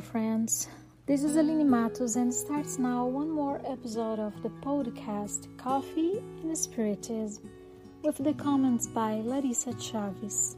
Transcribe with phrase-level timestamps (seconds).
[0.00, 0.68] friends.
[1.06, 6.56] This is Aline Matos, and starts now one more episode of the podcast Coffee and
[6.56, 7.50] Spiritism
[8.02, 10.56] with the comments by Larissa Chavez.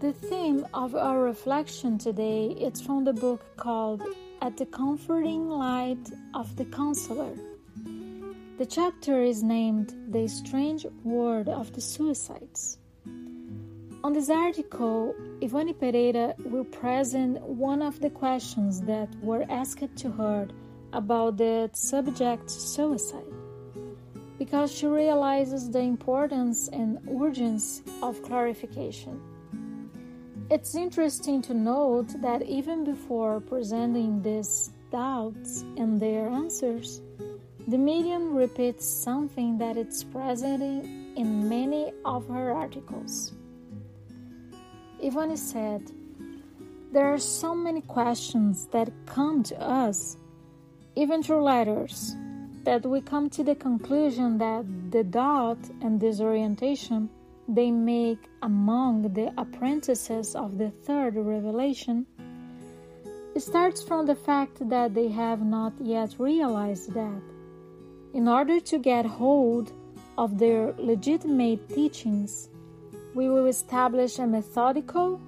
[0.00, 4.02] The theme of our reflection today is from the book called
[4.40, 7.36] At the Comforting Light of the Counselor.
[8.58, 12.79] The chapter is named The Strange World of the Suicides.
[14.02, 20.10] On this article, Ivone Pereira will present one of the questions that were asked to
[20.12, 20.48] her
[20.94, 23.30] about the subject suicide,
[24.38, 29.20] because she realizes the importance and urgency of clarification.
[30.50, 37.02] It's interesting to note that even before presenting these doubts and their answers,
[37.68, 40.62] the medium repeats something that is present
[41.16, 43.34] in many of her articles.
[45.02, 45.90] Ivone said,
[46.92, 50.18] There are so many questions that come to us,
[50.94, 52.14] even through letters,
[52.64, 57.08] that we come to the conclusion that the doubt and disorientation
[57.48, 62.06] they make among the apprentices of the third revelation
[63.38, 67.22] starts from the fact that they have not yet realized that,
[68.12, 69.72] in order to get hold
[70.18, 72.50] of their legitimate teachings,
[73.14, 75.20] we will establish a methodical,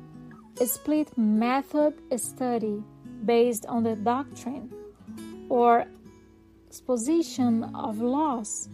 [0.65, 2.83] split method study
[3.25, 4.73] based on the doctrine
[5.49, 5.87] or
[6.69, 8.69] exposition of laws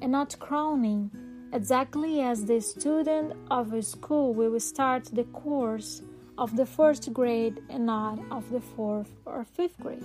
[0.00, 1.10] and not crowning,
[1.52, 6.02] exactly as the student of a school will start the course
[6.36, 10.04] of the first grade and not of the fourth or fifth grade.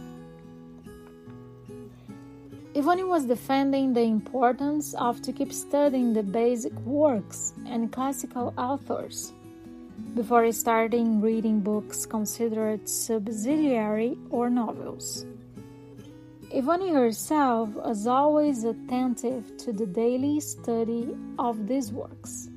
[2.75, 9.33] Ivone was defending the importance of to keep studying the basic works and classical authors
[10.13, 15.25] before starting reading books considered subsidiary or novels.
[16.55, 22.49] Ivone herself was always attentive to the daily study of these works,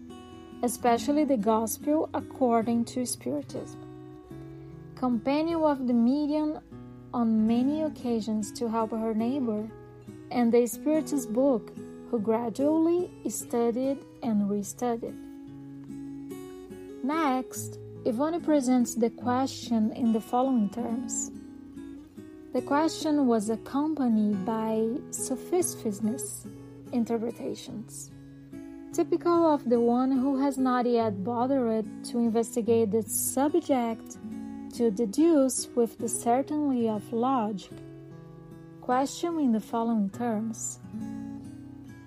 [0.62, 3.81] especially the Gospel according to Spiritism.
[4.95, 6.61] Companion of the medium
[7.15, 9.69] on many occasions to help her neighbor
[10.32, 11.72] and the Spiritist book,
[12.10, 15.15] who gradually studied and restudied.
[17.04, 21.31] Next, Ivone presents the question in the following terms.
[22.53, 24.76] The question was accompanied by
[25.10, 26.47] sophisticness
[26.92, 28.10] interpretations,
[28.92, 34.19] typical of the one who has not yet bothered to investigate the subject
[34.75, 37.72] to deduce with the certainty of logic
[38.92, 40.78] Question in the following terms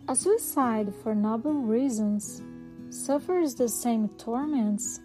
[0.08, 2.44] A suicide for noble reasons
[2.92, 5.00] suffers the same torments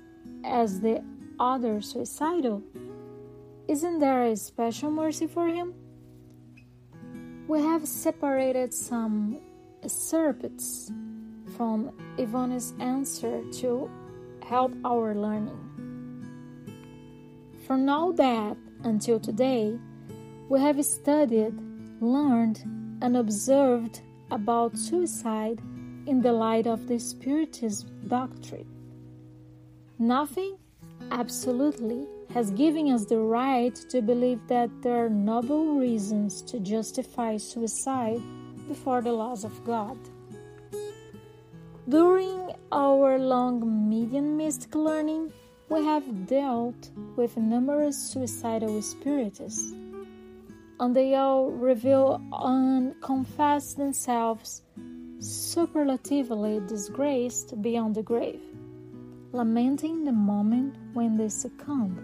[0.45, 1.03] as the
[1.39, 2.63] other suicidal.
[3.67, 5.73] Isn't there a special mercy for him?
[7.49, 9.41] We have separated some
[9.83, 10.93] excerpts
[11.57, 13.91] from Ivone's answer to
[14.47, 15.59] help our learning.
[17.67, 19.79] From all that until today,
[20.51, 21.55] we have studied,
[22.01, 22.63] learned,
[23.03, 24.01] and observed
[24.31, 25.61] about suicide
[26.07, 28.67] in the light of the Spiritist doctrine.
[29.99, 30.57] Nothing,
[31.11, 37.37] absolutely, has given us the right to believe that there are noble reasons to justify
[37.37, 38.23] suicide
[38.69, 39.99] before the laws of God.
[41.89, 45.33] During our long mediumistic learning,
[45.69, 49.75] we have dealt with numerous suicidal spiritists
[50.81, 54.63] and they all reveal and confess themselves
[55.19, 58.41] superlatively disgraced beyond the grave,
[59.33, 62.01] lamenting the moment when they succumb.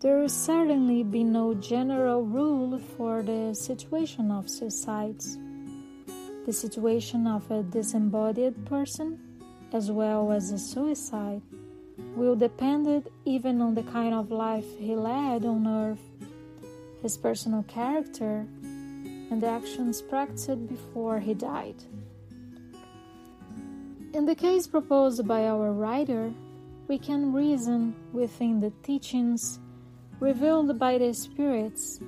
[0.00, 5.38] There will certainly be no general rule for the situation of suicides.
[6.46, 9.20] The situation of a disembodied person,
[9.72, 11.42] as well as a suicide,
[12.16, 16.00] will depend even on the kind of life he led on earth
[17.02, 21.76] his personal character, and the actions practiced before he died.
[24.12, 26.32] In the case proposed by our writer,
[26.88, 29.60] we can reason within the teachings
[30.18, 32.00] revealed by the spirits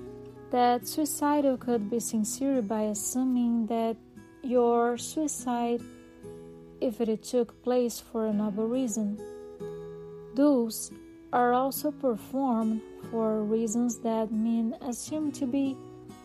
[0.50, 3.96] that suicidal could be sincere by assuming that
[4.42, 5.80] your suicide,
[6.80, 9.16] if it took place for a noble reason,
[10.34, 10.90] those
[11.32, 12.81] are also performed
[13.11, 15.76] for reasons that men assume to be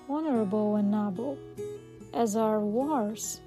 [0.09, 1.37] honorable and noble,
[2.13, 3.41] as are wars,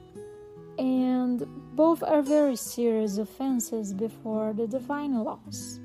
[0.79, 1.47] and
[1.77, 5.81] both are very serious offenses before the divine laws.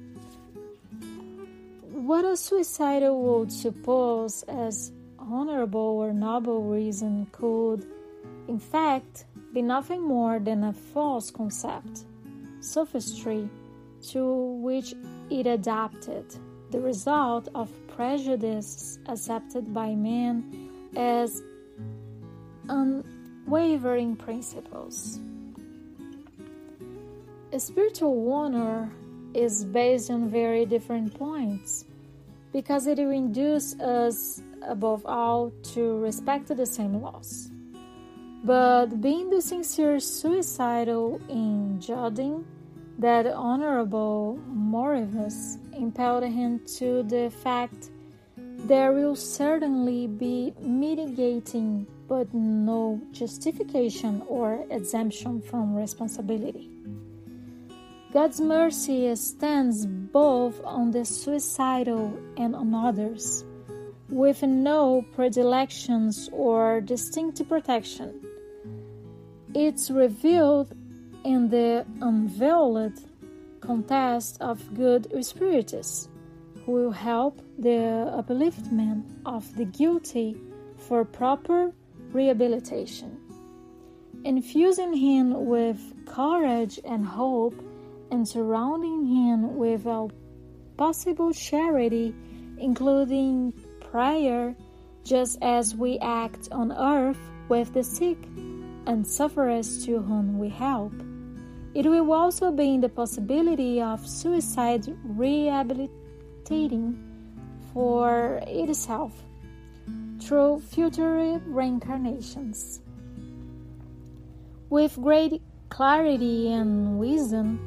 [2.06, 7.84] what a suicidal would suppose as honorable or noble reason could,
[8.48, 12.06] in fact, be nothing more than a false concept,
[12.60, 13.50] sophistry,
[14.12, 14.26] to
[14.62, 14.94] which
[15.30, 16.26] it adapted,
[16.72, 21.42] the result of prejudices accepted by men as
[22.70, 25.20] unwavering principles.
[27.52, 28.92] A spiritual honor
[29.34, 31.86] is based on very different points
[32.52, 37.52] because it will induce us above all to respect the same laws.
[38.44, 42.46] But being the sincere suicidal in judging
[43.00, 47.90] that honorable Morivus impelled him to the fact
[48.38, 56.70] there will certainly be mitigating but no justification or exemption from responsibility.
[58.14, 63.44] God's mercy extends both on the suicidal and on others,
[64.10, 68.26] with no predilections or distinct protection.
[69.54, 70.74] It's revealed
[71.26, 73.00] in the unveiled
[73.60, 76.08] contest of good spirits,
[76.64, 80.38] who will help the upliftment of the guilty
[80.78, 81.74] for proper
[82.12, 83.18] rehabilitation.
[84.24, 87.60] Infusing him with courage and hope
[88.12, 90.12] and surrounding him with all
[90.78, 92.14] possible charity,
[92.60, 93.52] including
[93.82, 94.56] prayer,
[95.04, 97.20] just as we act on earth
[97.50, 98.18] with the sick
[98.86, 100.94] and sufferers to whom we help.
[101.76, 106.98] It will also be in the possibility of suicide rehabilitating
[107.74, 109.12] for itself
[110.22, 112.80] through future reincarnations.
[114.70, 117.60] With great clarity and wisdom,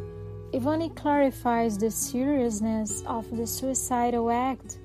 [0.55, 4.79] Ivone clarifies the seriousness of the suicidal act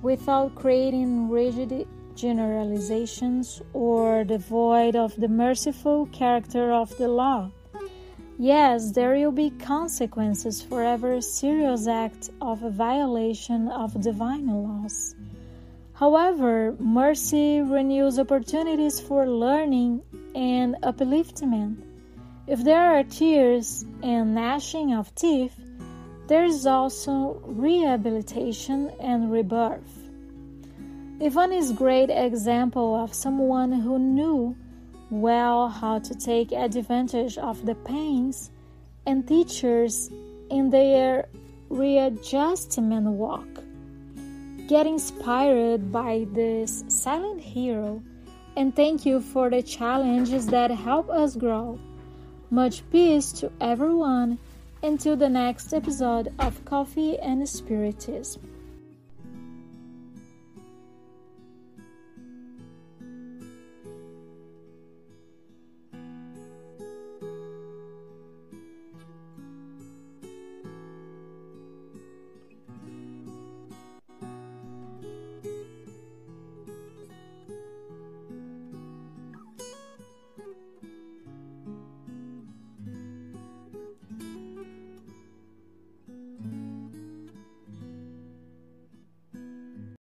[0.00, 7.50] without creating rigid generalizations or devoid of the merciful character of the law.
[8.38, 15.14] Yes, there will be consequences for every serious act of violation of divine laws.
[15.92, 20.02] However, mercy renews opportunities for learning
[20.34, 21.76] and upliftment.
[22.48, 25.56] If there are tears and gnashing of teeth,
[26.26, 30.08] there is also rehabilitation and rebirth.
[31.22, 34.56] Ivan is a great example of someone who knew
[35.10, 38.50] well how to take advantage of the pains
[39.06, 40.10] and teachers
[40.50, 41.28] in their
[41.68, 43.48] readjustment walk.
[44.66, 48.02] Get inspired by this silent hero
[48.56, 51.78] and thank you for the challenges that help us grow.
[52.50, 54.38] Much peace to everyone.
[54.82, 58.53] Until the next episode of Coffee and Spiritism.